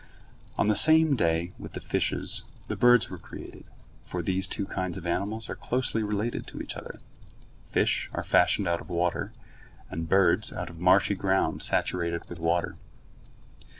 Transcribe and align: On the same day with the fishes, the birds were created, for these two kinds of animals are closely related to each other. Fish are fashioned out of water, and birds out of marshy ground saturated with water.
On 0.57 0.67
the 0.67 0.75
same 0.75 1.15
day 1.15 1.51
with 1.59 1.73
the 1.73 1.79
fishes, 1.79 2.45
the 2.69 2.75
birds 2.75 3.11
were 3.11 3.19
created, 3.19 3.65
for 4.03 4.23
these 4.23 4.47
two 4.47 4.65
kinds 4.65 4.97
of 4.97 5.05
animals 5.05 5.47
are 5.47 5.53
closely 5.55 6.01
related 6.01 6.47
to 6.47 6.59
each 6.59 6.75
other. 6.75 7.01
Fish 7.65 8.09
are 8.11 8.23
fashioned 8.23 8.67
out 8.67 8.81
of 8.81 8.89
water, 8.89 9.31
and 9.91 10.09
birds 10.09 10.51
out 10.51 10.71
of 10.71 10.79
marshy 10.79 11.13
ground 11.13 11.61
saturated 11.61 12.27
with 12.27 12.39
water. 12.39 12.77